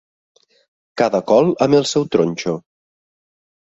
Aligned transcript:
Cada 1.03 1.21
col 1.33 1.53
amb 1.69 1.81
el 1.83 1.89
seu 1.93 2.11
tronxo. 2.19 2.59